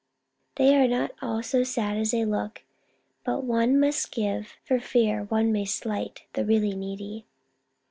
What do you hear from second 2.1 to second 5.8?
look, but one must give for fear one may